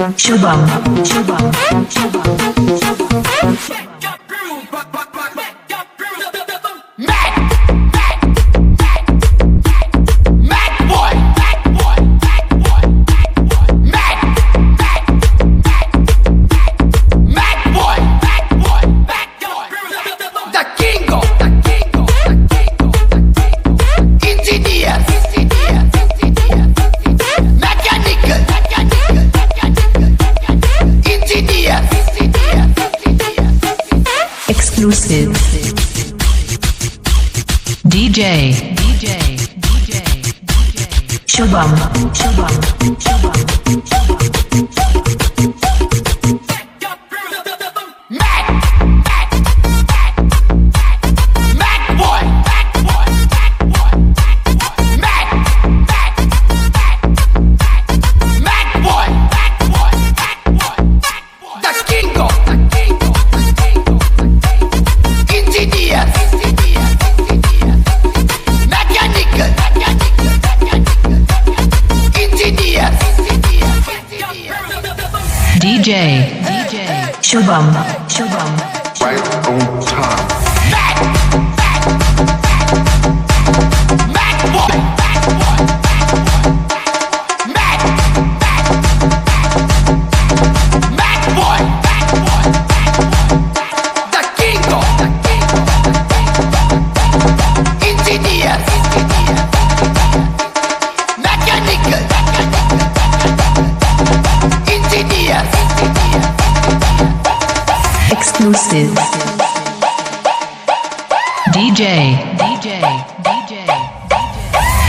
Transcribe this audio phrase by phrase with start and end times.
[0.00, 0.66] Shubham.
[1.04, 1.52] Shubham.
[1.72, 2.79] Mac,
[34.80, 35.28] Exclusive.
[37.84, 38.72] DJ.
[38.76, 39.36] DJ.
[39.60, 40.00] DJ.
[41.26, 41.68] Shubham.
[42.14, 42.48] Shubham.
[43.68, 43.79] Mac,
[77.30, 77.70] Shubham.
[78.08, 78.50] Shubham.
[79.00, 80.30] right on time.
[91.30, 91.60] Boy,
[94.10, 95.60] the Kingo, the Kingo,
[97.86, 99.50] engineers, engineers,
[101.22, 102.19] mechanical, mechanical,
[108.20, 108.92] Exclusive.
[111.54, 112.20] DJ.
[112.36, 112.68] DJ.
[113.24, 113.64] DJ.
[113.64, 113.64] DJ.